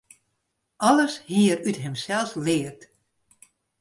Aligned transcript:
Alles 0.87 1.15
hie 1.27 1.47
er 1.53 1.59
út 1.69 1.77
himsels 1.83 2.31
leard. 2.45 2.81